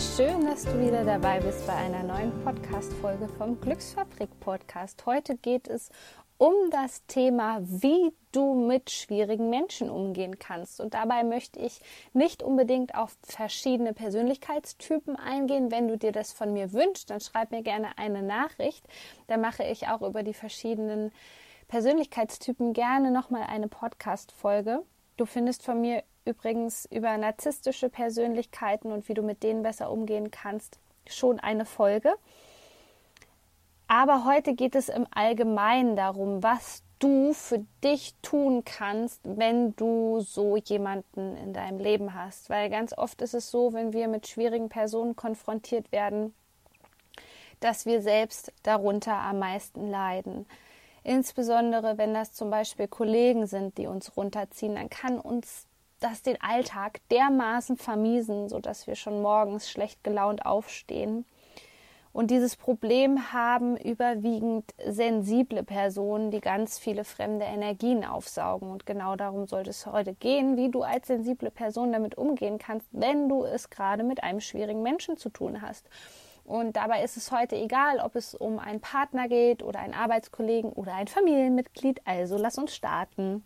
[0.00, 5.04] Schön, dass du wieder dabei bist bei einer neuen Podcast-Folge vom Glücksfabrik-Podcast.
[5.04, 5.90] Heute geht es
[6.38, 10.80] um das Thema, wie du mit schwierigen Menschen umgehen kannst.
[10.80, 11.80] Und dabei möchte ich
[12.14, 15.70] nicht unbedingt auf verschiedene Persönlichkeitstypen eingehen.
[15.70, 18.86] Wenn du dir das von mir wünschst, dann schreib mir gerne eine Nachricht.
[19.26, 21.12] Da mache ich auch über die verschiedenen
[21.68, 24.82] Persönlichkeitstypen gerne nochmal eine Podcast-Folge.
[25.18, 30.30] Du findest von mir übrigens über narzisstische Persönlichkeiten und wie du mit denen besser umgehen
[30.30, 32.14] kannst, schon eine Folge.
[33.88, 40.20] Aber heute geht es im Allgemeinen darum, was du für dich tun kannst, wenn du
[40.20, 42.50] so jemanden in deinem Leben hast.
[42.50, 46.34] Weil ganz oft ist es so, wenn wir mit schwierigen Personen konfrontiert werden,
[47.58, 50.46] dass wir selbst darunter am meisten leiden.
[51.02, 55.66] Insbesondere wenn das zum Beispiel Kollegen sind, die uns runterziehen, dann kann uns
[56.00, 61.24] das den Alltag dermaßen vermiesen, sodass wir schon morgens schlecht gelaunt aufstehen.
[62.12, 68.70] Und dieses Problem haben überwiegend sensible Personen, die ganz viele fremde Energien aufsaugen.
[68.70, 72.88] Und genau darum sollte es heute gehen, wie du als sensible Person damit umgehen kannst,
[72.90, 75.88] wenn du es gerade mit einem schwierigen Menschen zu tun hast.
[76.44, 80.72] Und dabei ist es heute egal, ob es um einen Partner geht oder einen Arbeitskollegen
[80.72, 82.00] oder ein Familienmitglied.
[82.06, 83.44] Also lass uns starten.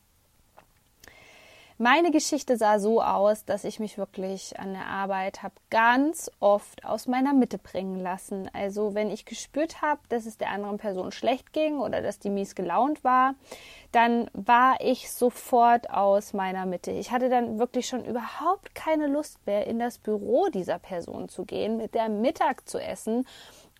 [1.84, 6.82] Meine Geschichte sah so aus, dass ich mich wirklich an der Arbeit habe ganz oft
[6.86, 8.48] aus meiner Mitte bringen lassen.
[8.54, 12.30] Also wenn ich gespürt habe, dass es der anderen Person schlecht ging oder dass die
[12.30, 13.34] mies gelaunt war,
[13.92, 16.90] dann war ich sofort aus meiner Mitte.
[16.90, 21.44] Ich hatte dann wirklich schon überhaupt keine Lust mehr, in das Büro dieser Person zu
[21.44, 23.26] gehen, mit der Mittag zu essen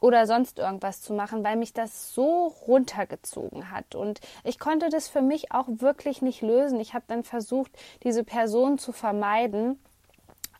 [0.05, 3.95] oder sonst irgendwas zu machen, weil mich das so runtergezogen hat.
[3.95, 6.79] Und ich konnte das für mich auch wirklich nicht lösen.
[6.79, 7.73] Ich habe dann versucht,
[8.03, 9.79] diese Person zu vermeiden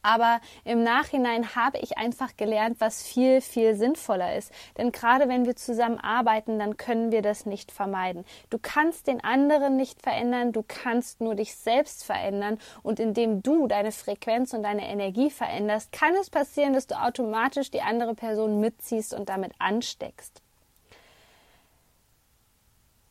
[0.05, 4.53] aber im Nachhinein habe ich einfach gelernt, was viel, viel sinnvoller ist.
[4.77, 8.27] Denn gerade wenn wir zusammen arbeiten, dann können wir das nicht vermeiden.
[8.51, 12.59] Du kannst den anderen nicht verändern, du kannst nur dich selbst verändern.
[12.83, 17.71] Und indem du deine Frequenz und deine Energie veränderst, kann es passieren, dass du automatisch
[17.71, 20.43] die andere Person mitziehst und damit ansteckst.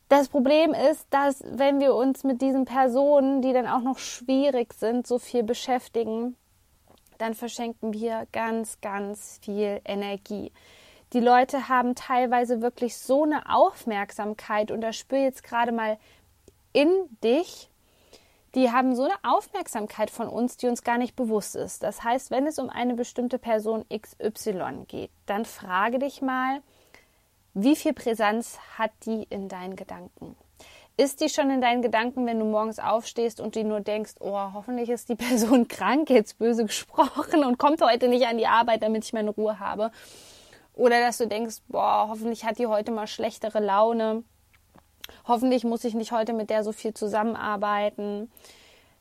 [0.08, 4.72] Das Problem ist, dass wenn wir uns mit diesen Personen, die dann auch noch schwierig
[4.74, 6.36] sind, so viel beschäftigen,
[7.18, 10.52] dann verschenken wir ganz, ganz viel Energie.
[11.12, 15.98] Die Leute haben teilweise wirklich so eine Aufmerksamkeit und da spür jetzt gerade mal
[16.72, 16.90] in
[17.22, 17.70] dich.
[18.54, 21.82] Die haben so eine Aufmerksamkeit von uns, die uns gar nicht bewusst ist.
[21.82, 26.62] Das heißt, wenn es um eine bestimmte Person XY geht, dann frage dich mal,
[27.52, 30.36] wie viel Präsenz hat die in deinen Gedanken?
[30.96, 34.52] Ist die schon in deinen Gedanken, wenn du morgens aufstehst und die nur denkst, oh,
[34.52, 38.82] hoffentlich ist die Person krank, jetzt böse gesprochen und kommt heute nicht an die Arbeit,
[38.82, 39.90] damit ich meine Ruhe habe?
[40.72, 44.22] Oder dass du denkst, boah, hoffentlich hat die heute mal schlechtere Laune.
[45.26, 48.30] Hoffentlich muss ich nicht heute mit der so viel zusammenarbeiten.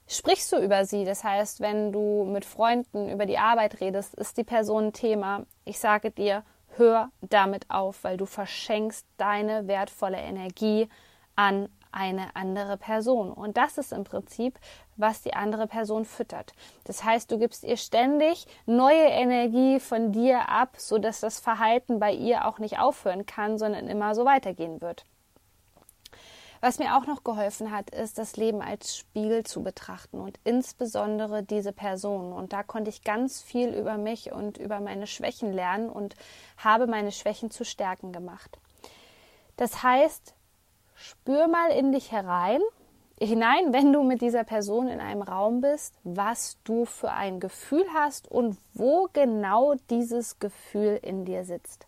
[0.07, 1.05] Sprichst du über sie?
[1.05, 5.45] Das heißt, wenn du mit Freunden über die Arbeit redest, ist die Person ein Thema.
[5.63, 6.43] Ich sage dir,
[6.75, 10.89] hör damit auf, weil du verschenkst deine wertvolle Energie
[11.35, 13.31] an eine andere Person.
[13.31, 14.59] Und das ist im Prinzip,
[14.97, 16.53] was die andere Person füttert.
[16.83, 22.11] Das heißt, du gibst ihr ständig neue Energie von dir ab, sodass das Verhalten bei
[22.13, 25.05] ihr auch nicht aufhören kann, sondern immer so weitergehen wird.
[26.63, 31.43] Was mir auch noch geholfen hat, ist, das Leben als Spiegel zu betrachten und insbesondere
[31.43, 32.31] diese Person.
[32.31, 36.15] Und da konnte ich ganz viel über mich und über meine Schwächen lernen und
[36.55, 38.59] habe meine Schwächen zu Stärken gemacht.
[39.57, 40.35] Das heißt,
[40.95, 42.61] Spür mal in dich herein,
[43.19, 47.85] hinein, wenn du mit dieser Person in einem Raum bist, was du für ein Gefühl
[47.93, 51.85] hast und wo genau dieses Gefühl in dir sitzt.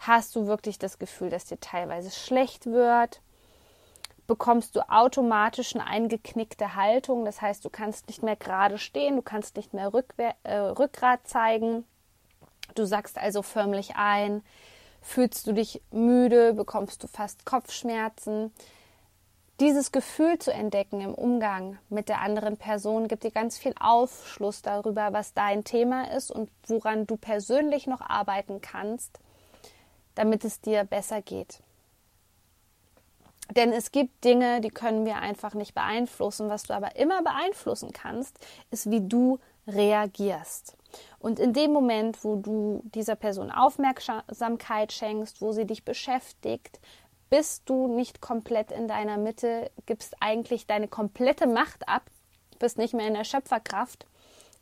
[0.00, 3.20] Hast du wirklich das Gefühl, dass dir teilweise schlecht wird?
[4.26, 9.22] Bekommst du automatisch eine eingeknickte Haltung, das heißt, du kannst nicht mehr gerade stehen, du
[9.22, 11.84] kannst nicht mehr Rückwehr, äh, Rückgrat zeigen.
[12.74, 14.42] Du sagst also förmlich ein,
[15.06, 16.54] Fühlst du dich müde?
[16.54, 18.52] Bekommst du fast Kopfschmerzen?
[19.60, 24.62] Dieses Gefühl zu entdecken im Umgang mit der anderen Person gibt dir ganz viel Aufschluss
[24.62, 29.20] darüber, was dein Thema ist und woran du persönlich noch arbeiten kannst,
[30.14, 31.60] damit es dir besser geht.
[33.50, 36.48] Denn es gibt Dinge, die können wir einfach nicht beeinflussen.
[36.48, 38.38] Was du aber immer beeinflussen kannst,
[38.70, 40.76] ist, wie du reagierst.
[41.18, 46.80] Und in dem Moment, wo du dieser Person Aufmerksamkeit schenkst, wo sie dich beschäftigt,
[47.30, 52.02] bist du nicht komplett in deiner Mitte, gibst eigentlich deine komplette Macht ab,
[52.58, 54.06] bist nicht mehr in der Schöpferkraft,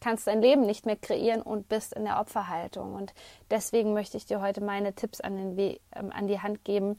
[0.01, 2.95] kannst dein Leben nicht mehr kreieren und bist in der Opferhaltung.
[2.95, 3.15] Und
[3.51, 6.97] deswegen möchte ich dir heute meine Tipps an, We ähm, an die Hand geben,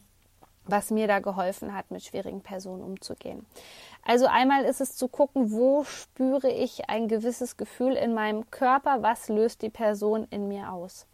[0.65, 3.45] was mir da geholfen hat, mit schwierigen Personen umzugehen.
[4.05, 9.01] Also einmal ist es zu gucken, wo spüre ich ein gewisses Gefühl in meinem Körper,
[9.01, 11.07] was löst die Person in mir aus.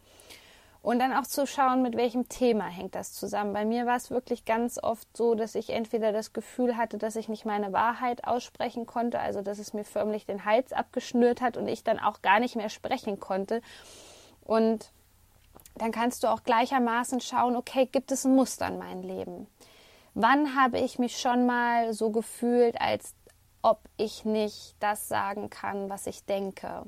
[0.82, 3.52] Und dann auch zu schauen, mit welchem Thema hängt das zusammen.
[3.52, 7.16] Bei mir war es wirklich ganz oft so, dass ich entweder das Gefühl hatte, dass
[7.16, 11.58] ich nicht meine Wahrheit aussprechen konnte, also dass es mir förmlich den Hals abgeschnürt hat
[11.58, 13.60] und ich dann auch gar nicht mehr sprechen konnte.
[14.42, 14.90] Und
[15.80, 19.46] dann kannst du auch gleichermaßen schauen, okay, gibt es ein Muster in meinem Leben?
[20.14, 23.14] Wann habe ich mich schon mal so gefühlt, als
[23.62, 26.84] ob ich nicht das sagen kann, was ich denke?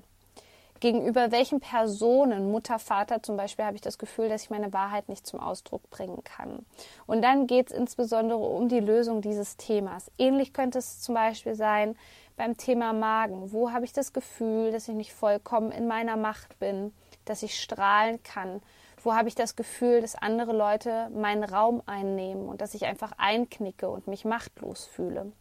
[0.80, 5.08] Gegenüber welchen Personen, Mutter, Vater zum Beispiel, habe ich das Gefühl, dass ich meine Wahrheit
[5.08, 6.66] nicht zum Ausdruck bringen kann.
[7.06, 10.10] Und dann geht es insbesondere um die Lösung dieses Themas.
[10.18, 11.96] Ähnlich könnte es zum Beispiel sein
[12.36, 13.52] beim Thema Magen.
[13.52, 16.92] Wo habe ich das Gefühl, dass ich nicht vollkommen in meiner Macht bin,
[17.24, 18.60] dass ich strahlen kann?
[19.02, 23.12] Wo habe ich das Gefühl, dass andere Leute meinen Raum einnehmen und dass ich einfach
[23.16, 25.32] einknicke und mich machtlos fühle?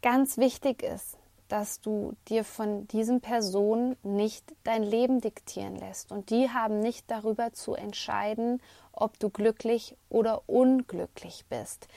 [0.00, 1.18] Ganz wichtig ist,
[1.48, 6.10] dass du dir von diesen Personen nicht dein Leben diktieren lässt.
[6.10, 8.62] Und die haben nicht darüber zu entscheiden,
[8.92, 11.88] ob du glücklich oder unglücklich bist.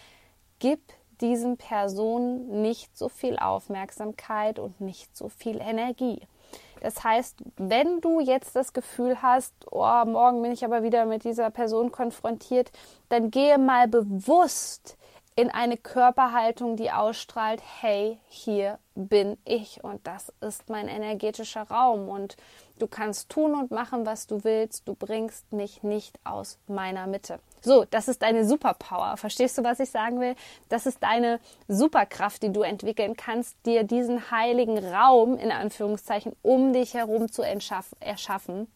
[0.60, 0.82] Gib
[1.22, 6.22] diesen Personen nicht so viel Aufmerksamkeit und nicht so viel Energie.
[6.82, 11.24] Das heißt, wenn du jetzt das Gefühl hast, oh, morgen bin ich aber wieder mit
[11.24, 12.72] dieser Person konfrontiert,
[13.10, 14.97] dann gehe mal bewusst
[15.38, 22.10] in eine Körperhaltung, die ausstrahlt, hey, hier bin ich und das ist mein energetischer Raum
[22.10, 22.38] und
[22.80, 27.40] du kannst tun und machen, was du willst, du bringst mich nicht aus meiner Mitte.
[27.62, 29.16] So, das ist deine Superpower.
[29.18, 30.36] Verstehst du, was ich sagen will?
[30.70, 36.74] Das ist deine Superkraft, die du entwickeln kannst, dir diesen heiligen Raum in Anführungszeichen um
[36.74, 38.68] dich herum zu erschaffen,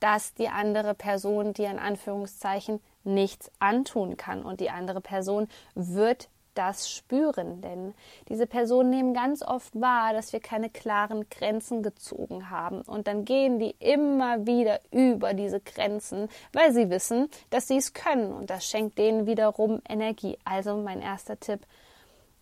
[0.00, 4.42] dass die andere Person dir in Anführungszeichen nichts antun kann.
[4.42, 7.94] Und die andere Person wird das spüren, denn
[8.28, 13.24] diese Personen nehmen ganz oft wahr, dass wir keine klaren Grenzen gezogen haben und dann
[13.24, 18.50] gehen die immer wieder über diese Grenzen, weil sie wissen, dass sie es können und
[18.50, 20.38] das schenkt denen wiederum Energie.
[20.44, 21.60] Also mein erster Tipp,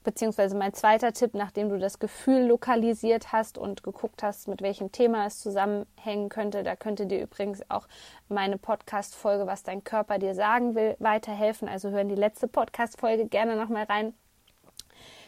[0.05, 4.93] Beziehungsweise mein zweiter Tipp, nachdem du das Gefühl lokalisiert hast und geguckt hast, mit welchem
[4.93, 7.89] Thema es zusammenhängen könnte, da könnte dir übrigens auch
[8.29, 11.69] meine Podcast-Folge, was dein Körper dir sagen will, weiterhelfen.
[11.69, 14.13] Also hören die letzte Podcast-Folge gerne nochmal rein.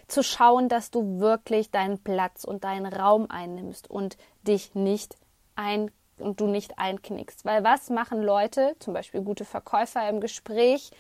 [0.09, 5.17] Zu schauen, dass du wirklich deinen Platz und deinen Raum einnimmst und dich nicht
[5.57, 7.47] ein und du nicht einknickst.
[7.47, 10.91] Weil was machen Leute, zum Beispiel gute Verkäufer im Gespräch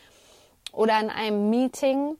[0.73, 2.17] oder in einem Meeting,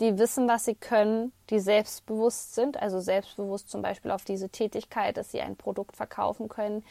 [0.00, 5.16] die wissen, was sie können, die selbstbewusst sind, also selbstbewusst zum Beispiel auf diese Tätigkeit,
[5.16, 6.84] dass sie ein Produkt verkaufen können.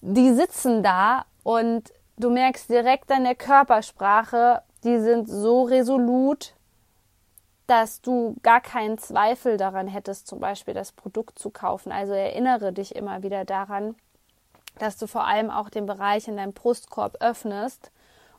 [0.00, 6.54] Die sitzen da und du merkst direkt an der Körpersprache, die sind so resolut,
[7.66, 11.90] dass du gar keinen Zweifel daran hättest, zum Beispiel das Produkt zu kaufen.
[11.90, 13.96] Also erinnere dich immer wieder daran,
[14.78, 17.90] dass du vor allem auch den Bereich in deinem Brustkorb öffnest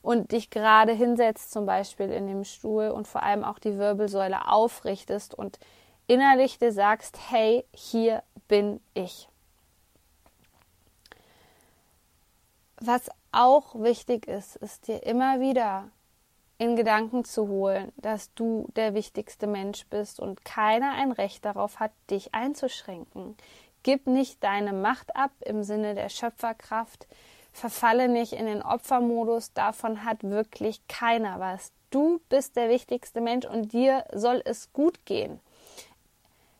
[0.01, 4.47] und dich gerade hinsetzt, zum Beispiel in dem Stuhl und vor allem auch die Wirbelsäule
[4.49, 5.59] aufrichtest und
[6.07, 9.27] innerlich dir sagst, hey, hier bin ich.
[12.79, 15.89] Was auch wichtig ist, ist dir immer wieder
[16.59, 21.79] in Gedanken zu holen, dass du der wichtigste Mensch bist und keiner ein Recht darauf
[21.79, 23.35] hat, dich einzuschränken.
[23.83, 27.07] Gib nicht deine Macht ab im Sinne der Schöpferkraft,
[27.57, 31.71] verfalle nicht in den Opfermodus, davon hat wirklich keiner was.
[31.89, 35.39] Du bist der wichtigste Mensch und dir soll es gut gehen.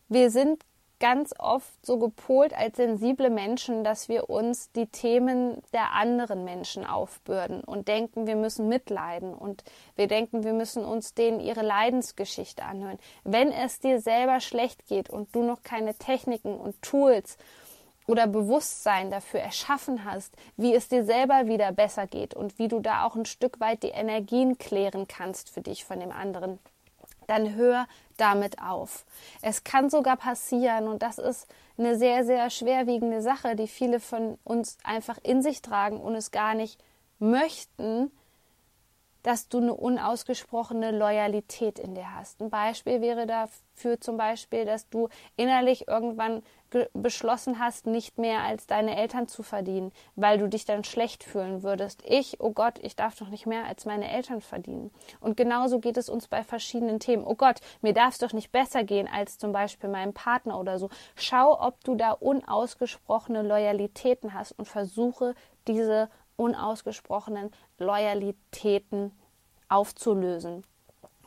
[0.08, 0.64] Wir sind
[1.00, 6.84] ganz oft so gepolt als sensible Menschen, dass wir uns die Themen der anderen Menschen
[6.84, 9.62] aufbürden und denken, wir müssen mitleiden und
[9.94, 12.98] wir denken, wir müssen uns denen ihre Leidensgeschichte anhören.
[13.22, 17.36] Wenn es dir selber schlecht geht und du noch keine Techniken und Tools
[18.08, 22.80] oder Bewusstsein dafür erschaffen hast, wie es dir selber wieder besser geht und wie du
[22.80, 26.58] da auch ein Stück weit die Energien klären kannst für dich von dem anderen,
[27.26, 27.86] dann hör
[28.16, 29.04] damit auf.
[29.42, 31.46] Es kann sogar passieren, und das ist
[31.76, 36.30] eine sehr, sehr schwerwiegende Sache, die viele von uns einfach in sich tragen und es
[36.30, 36.82] gar nicht
[37.18, 38.10] möchten,
[39.28, 42.40] dass du eine unausgesprochene Loyalität in dir hast.
[42.40, 46.42] Ein Beispiel wäre dafür zum Beispiel, dass du innerlich irgendwann
[46.94, 51.62] beschlossen hast, nicht mehr als deine Eltern zu verdienen, weil du dich dann schlecht fühlen
[51.62, 52.02] würdest.
[52.06, 54.90] Ich, oh Gott, ich darf doch nicht mehr als meine Eltern verdienen.
[55.20, 57.26] Und genauso geht es uns bei verschiedenen Themen.
[57.26, 60.78] Oh Gott, mir darf es doch nicht besser gehen als zum Beispiel meinem Partner oder
[60.78, 60.88] so.
[61.16, 65.34] Schau, ob du da unausgesprochene Loyalitäten hast und versuche
[65.66, 66.08] diese
[66.38, 69.12] unausgesprochenen Loyalitäten
[69.68, 70.64] aufzulösen.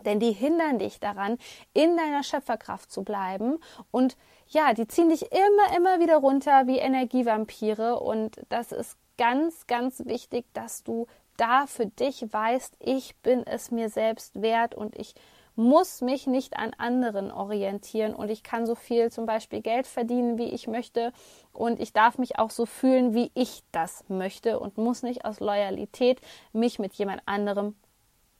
[0.06, 1.38] Denn die hindern dich daran,
[1.74, 3.60] in deiner Schöpferkraft zu bleiben.
[3.92, 8.00] Und ja, die ziehen dich immer, immer wieder runter wie Energievampire.
[8.00, 11.06] Und das ist ganz, ganz wichtig, dass du
[11.38, 15.14] da für dich weißt, ich bin es mir selbst wert und ich
[15.56, 20.38] muss mich nicht an anderen orientieren und ich kann so viel zum Beispiel Geld verdienen,
[20.38, 21.14] wie ich möchte
[21.54, 25.40] und ich darf mich auch so fühlen, wie ich das möchte und muss nicht aus
[25.40, 26.22] Loyalität
[26.54, 27.76] mich mit jemand anderem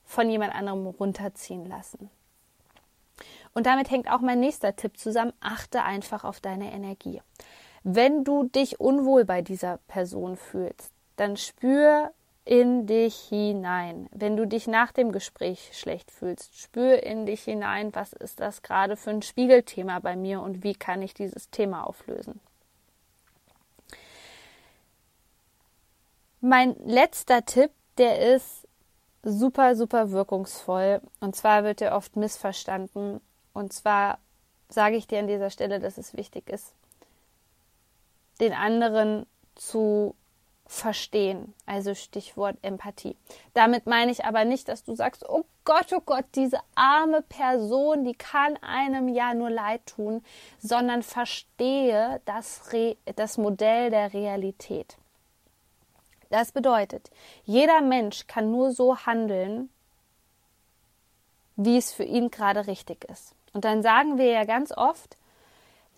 [0.04, 2.10] von jemand anderem runterziehen lassen.
[3.54, 5.32] Und damit hängt auch mein nächster Tipp zusammen.
[5.40, 7.20] Achte einfach auf deine Energie.
[7.82, 12.12] Wenn du dich unwohl bei dieser Person fühlst, dann spür
[12.44, 14.08] in dich hinein.
[14.10, 18.62] Wenn du dich nach dem Gespräch schlecht fühlst, spür in dich hinein, was ist das
[18.62, 22.40] gerade für ein Spiegelthema bei mir und wie kann ich dieses Thema auflösen.
[26.40, 28.66] Mein letzter Tipp, der ist
[29.22, 33.20] super, super wirkungsvoll und zwar wird er oft missverstanden
[33.52, 34.18] und zwar
[34.68, 36.74] sage ich dir an dieser Stelle, dass es wichtig ist,
[38.40, 40.16] den anderen zu
[40.72, 41.52] verstehen.
[41.66, 43.16] Also Stichwort Empathie.
[43.52, 48.04] Damit meine ich aber nicht, dass du sagst, oh Gott, oh Gott, diese arme Person,
[48.04, 50.24] die kann einem ja nur leid tun,
[50.58, 54.96] sondern verstehe das, Re das Modell der Realität.
[56.30, 57.10] Das bedeutet,
[57.44, 59.68] jeder Mensch kann nur so handeln,
[61.56, 63.34] wie es für ihn gerade richtig ist.
[63.52, 65.18] Und dann sagen wir ja ganz oft,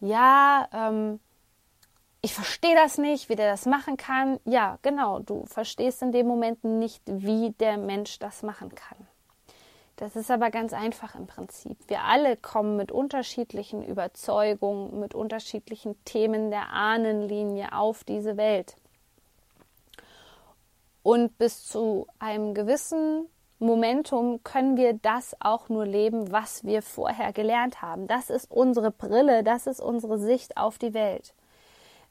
[0.00, 1.20] ja, ähm,
[2.24, 4.40] ich verstehe das nicht, wie der das machen kann.
[4.46, 8.96] Ja, genau, du verstehst in dem Moment nicht, wie der Mensch das machen kann.
[9.96, 11.76] Das ist aber ganz einfach im Prinzip.
[11.86, 18.74] Wir alle kommen mit unterschiedlichen Überzeugungen, mit unterschiedlichen Themen der Ahnenlinie auf diese Welt.
[21.02, 23.26] Und bis zu einem gewissen
[23.58, 28.06] Momentum können wir das auch nur leben, was wir vorher gelernt haben.
[28.06, 31.34] Das ist unsere Brille, das ist unsere Sicht auf die Welt.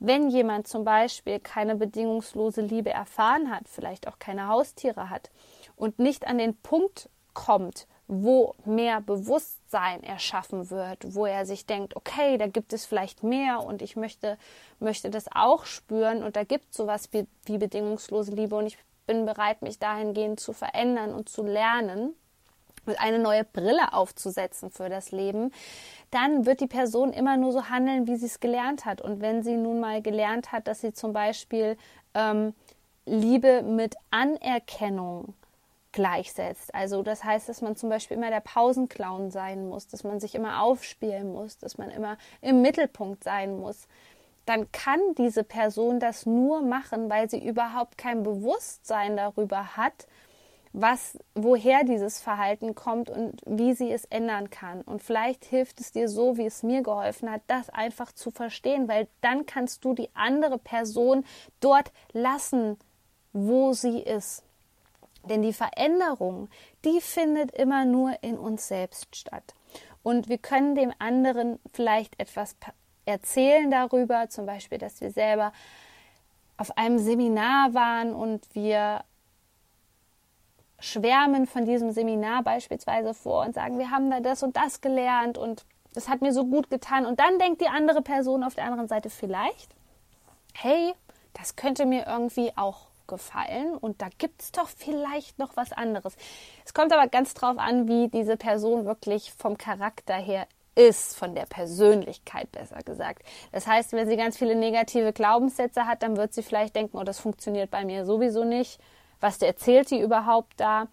[0.05, 5.31] Wenn jemand zum Beispiel keine bedingungslose Liebe erfahren hat, vielleicht auch keine Haustiere hat
[5.77, 11.95] und nicht an den Punkt kommt, wo mehr Bewusstsein erschaffen wird, wo er sich denkt,
[11.95, 14.37] okay, da gibt es vielleicht mehr und ich möchte,
[14.79, 18.77] möchte das auch spüren und da gibt es sowas wie, wie bedingungslose Liebe und ich
[19.07, 22.13] bin bereit, mich dahingehend zu verändern und zu lernen
[22.85, 25.51] und eine neue Brille aufzusetzen für das Leben,
[26.11, 29.01] dann wird die Person immer nur so handeln, wie sie es gelernt hat.
[29.01, 31.77] Und wenn sie nun mal gelernt hat, dass sie zum Beispiel
[32.13, 32.53] ähm,
[33.05, 35.33] Liebe mit Anerkennung
[35.91, 36.73] gleichsetzt.
[36.73, 40.35] Also das heißt, dass man zum Beispiel immer der Pausenclown sein muss, dass man sich
[40.35, 43.87] immer aufspielen muss, dass man immer im Mittelpunkt sein muss.
[44.45, 50.07] Dann kann diese Person das nur machen, weil sie überhaupt kein Bewusstsein darüber hat,
[50.73, 54.81] was, woher dieses Verhalten kommt und wie sie es ändern kann.
[54.81, 58.87] Und vielleicht hilft es dir so, wie es mir geholfen hat, das einfach zu verstehen,
[58.87, 61.25] weil dann kannst du die andere Person
[61.59, 62.77] dort lassen,
[63.33, 64.43] wo sie ist.
[65.29, 66.49] Denn die Veränderung,
[66.83, 69.53] die findet immer nur in uns selbst statt.
[70.01, 72.55] Und wir können dem anderen vielleicht etwas
[73.05, 75.53] erzählen darüber, zum Beispiel, dass wir selber
[76.57, 79.03] auf einem Seminar waren und wir
[80.83, 85.37] schwärmen von diesem Seminar beispielsweise vor und sagen, wir haben da das und das gelernt
[85.37, 87.05] und das hat mir so gut getan.
[87.05, 89.73] Und dann denkt die andere Person auf der anderen Seite vielleicht,
[90.53, 90.93] hey,
[91.33, 96.15] das könnte mir irgendwie auch gefallen und da gibt es doch vielleicht noch was anderes.
[96.65, 101.33] Es kommt aber ganz drauf an, wie diese Person wirklich vom Charakter her ist, von
[101.35, 103.23] der Persönlichkeit besser gesagt.
[103.51, 107.03] Das heißt, wenn sie ganz viele negative Glaubenssätze hat, dann wird sie vielleicht denken, oh,
[107.03, 108.81] das funktioniert bei mir sowieso nicht
[109.23, 110.87] was erzählt die überhaupt da?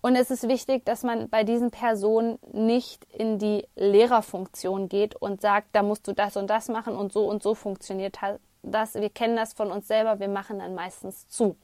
[0.00, 5.40] Und es ist wichtig, dass man bei diesen Personen nicht in die Lehrerfunktion geht und
[5.40, 8.18] sagt, da musst du das und das machen und so und so funktioniert
[8.62, 8.94] das.
[8.94, 11.56] Wir kennen das von uns selber, wir machen dann meistens zu.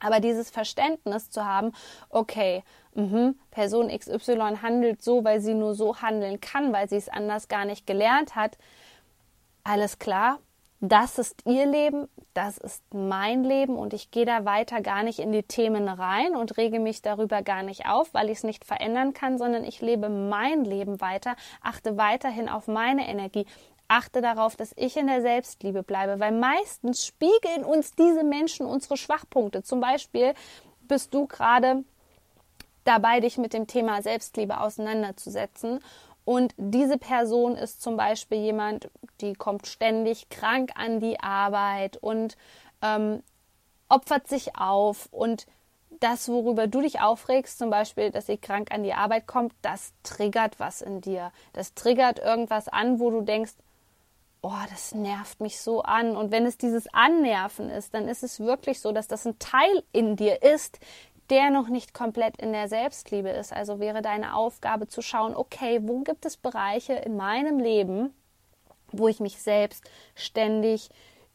[0.00, 1.72] Aber dieses Verständnis zu haben,
[2.08, 7.08] okay, mh, Person XY handelt so, weil sie nur so handeln kann, weil sie es
[7.08, 8.58] anders gar nicht gelernt hat,
[9.62, 10.40] alles klar,
[10.88, 15.18] das ist ihr Leben, das ist mein Leben und ich gehe da weiter gar nicht
[15.18, 18.64] in die Themen rein und rege mich darüber gar nicht auf, weil ich es nicht
[18.64, 23.46] verändern kann, sondern ich lebe mein Leben weiter, achte weiterhin auf meine Energie,
[23.88, 28.96] achte darauf, dass ich in der Selbstliebe bleibe, weil meistens spiegeln uns diese Menschen unsere
[28.96, 29.62] Schwachpunkte.
[29.62, 30.34] Zum Beispiel
[30.82, 31.84] bist du gerade
[32.84, 35.80] dabei, dich mit dem Thema Selbstliebe auseinanderzusetzen
[36.24, 38.90] und diese Person ist zum Beispiel jemand,
[39.20, 42.36] die kommt ständig krank an die Arbeit und
[42.82, 43.22] ähm,
[43.88, 45.08] opfert sich auf.
[45.10, 45.46] Und
[46.00, 49.92] das, worüber du dich aufregst, zum Beispiel, dass sie krank an die Arbeit kommt, das
[50.02, 51.30] triggert was in dir.
[51.52, 53.52] Das triggert irgendwas an, wo du denkst,
[54.40, 56.16] oh, das nervt mich so an.
[56.16, 59.82] Und wenn es dieses Annerven ist, dann ist es wirklich so, dass das ein Teil
[59.92, 60.78] in dir ist,
[61.34, 63.52] der noch nicht komplett in der Selbstliebe ist.
[63.52, 68.14] Also wäre deine Aufgabe zu schauen, okay, wo gibt es Bereiche in meinem Leben,
[68.92, 69.82] wo ich mich selbst
[70.14, 70.90] ständig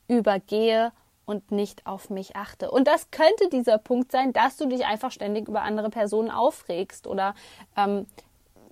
[0.08, 0.94] übergehe
[1.26, 2.72] und nicht auf mich achte.
[2.72, 7.06] Und das könnte dieser Punkt sein, dass du dich einfach ständig über andere Personen aufregst
[7.06, 7.36] oder
[7.76, 8.08] ähm,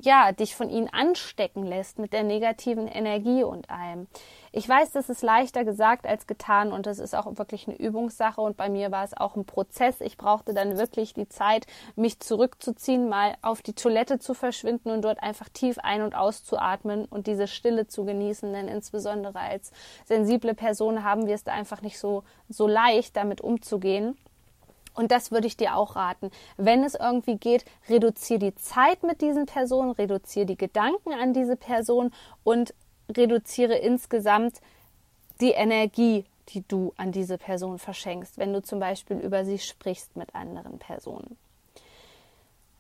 [0.02, 4.08] ja, dich von ihnen anstecken lässt mit der negativen Energie und allem.
[4.52, 8.42] Ich weiß, das ist leichter gesagt als getan und das ist auch wirklich eine Übungssache
[8.42, 10.02] und bei mir war es auch ein Prozess.
[10.02, 15.02] Ich brauchte dann wirklich die Zeit, mich zurückzuziehen, mal auf die Toilette zu verschwinden und
[15.04, 19.72] dort einfach tief ein- und auszuatmen und diese Stille zu genießen, denn insbesondere als
[20.06, 24.18] sensible Person haben wir es da einfach nicht so, so leicht, damit umzugehen.
[24.98, 26.32] Und das würde ich dir auch raten.
[26.58, 31.56] Wenn es irgendwie geht, reduziere die Zeit mit diesen Personen, reduziere die Gedanken an diese
[31.56, 32.12] Person
[32.44, 32.74] und
[33.08, 34.56] reduziere insgesamt
[35.40, 40.16] die Energie, die du an diese Person verschenkst, wenn du zum Beispiel über sie sprichst
[40.16, 41.38] mit anderen Personen.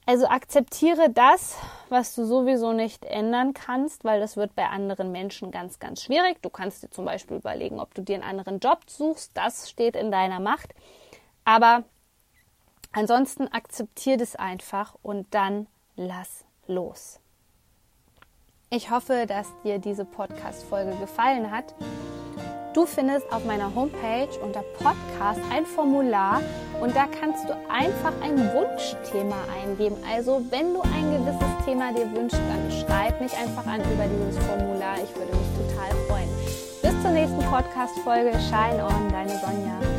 [0.08, 1.56] Also akzeptiere das,
[1.90, 6.42] was du sowieso nicht ändern kannst, weil das wird bei anderen Menschen ganz, ganz schwierig.
[6.42, 9.32] Du kannst dir zum Beispiel überlegen, ob du dir einen anderen Job suchst.
[9.36, 10.74] Das steht in deiner Macht.
[11.44, 11.84] Aber
[12.91, 17.19] Ansonsten akzeptiert es einfach und dann lass los.
[18.69, 21.73] Ich hoffe, dass dir diese Podcast-Folge gefallen hat.
[22.73, 26.41] Du findest auf meiner Homepage unter Podcast ein Formular
[26.82, 29.95] und da kannst du einfach ein Wunschthema eingeben.
[30.13, 34.38] Also, wenn du ein gewisses Thema dir wünschst, dann schreib mich einfach an über dieses
[34.45, 34.95] Formular.
[34.97, 36.30] Ich würde mich total freuen.
[36.82, 38.38] Bis zur nächsten Podcast-Folge.
[38.50, 39.97] Shine on, deine Sonja.